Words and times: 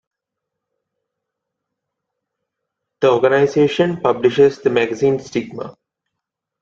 The 3.01 3.11
organization 3.11 4.01
publishes 4.01 4.57
the 4.59 4.71
magazine 4.71 5.19
"Stigma". 5.19 5.77